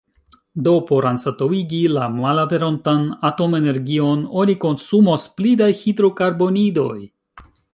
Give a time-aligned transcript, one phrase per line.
[0.67, 6.99] Do por anstataŭigi la malaperontan atomenergion oni konsumos pli da hidrokarbonidoj.